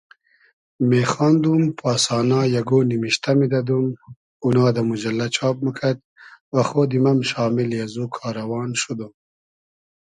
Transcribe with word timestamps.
میخاندوم 0.89 1.63
پاسانا 1.79 2.41
یئگۉ 2.53 2.71
نیمیشتۂ 2.89 3.29
میدئدوم 3.39 3.85
اونا 4.43 4.67
دۂ 4.75 4.81
موجئللۂ 4.87 5.27
چاب 5.35 5.55
موکئد 5.65 5.97
وخۉدیم 6.55 7.05
ام 7.11 7.19
شامیلی 7.29 7.77
از 7.85 7.93
او 7.99 8.05
کاروان 8.15 8.69
شودوم 8.81 9.13